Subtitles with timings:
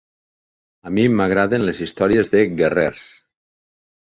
[0.89, 3.05] A mi m'agraden les històries de guerrers.